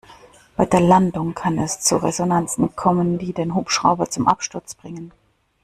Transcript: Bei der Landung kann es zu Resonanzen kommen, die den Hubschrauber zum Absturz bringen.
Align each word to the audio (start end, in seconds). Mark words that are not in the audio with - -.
Bei 0.55 0.65
der 0.65 0.79
Landung 0.79 1.35
kann 1.35 1.59
es 1.59 1.79
zu 1.81 1.97
Resonanzen 1.97 2.75
kommen, 2.75 3.19
die 3.19 3.33
den 3.33 3.53
Hubschrauber 3.53 4.09
zum 4.09 4.27
Absturz 4.27 4.73
bringen. 4.73 5.11